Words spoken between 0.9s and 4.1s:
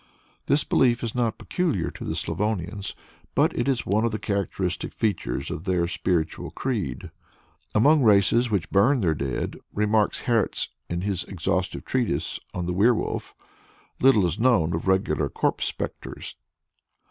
is not peculiar to the Slavonians but it is one